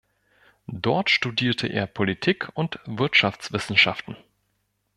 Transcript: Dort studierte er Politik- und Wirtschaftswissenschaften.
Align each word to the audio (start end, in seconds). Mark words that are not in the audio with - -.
Dort 0.65 1.11
studierte 1.11 1.67
er 1.67 1.85
Politik- 1.85 2.49
und 2.55 2.79
Wirtschaftswissenschaften. 2.85 4.17